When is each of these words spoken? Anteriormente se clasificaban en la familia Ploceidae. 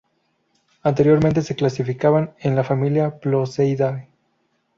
Anteriormente 0.81 1.43
se 1.43 1.55
clasificaban 1.55 2.33
en 2.39 2.55
la 2.55 2.63
familia 2.63 3.19
Ploceidae. 3.19 4.07